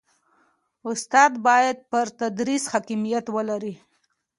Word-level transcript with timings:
استاد 0.89 1.31
باید 1.47 1.77
پر 1.91 2.07
تدریس 2.19 2.63
حاکمیت 2.73 3.25
ولري. 3.35 3.73